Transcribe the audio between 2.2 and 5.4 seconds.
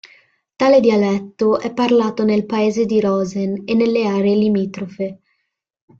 nel paese di Rosen e nelle aree limitrofe.